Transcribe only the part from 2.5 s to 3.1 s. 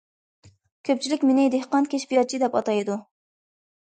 ئاتايدۇ.